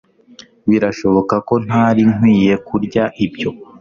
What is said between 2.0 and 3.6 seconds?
nkwiye kurya ibyo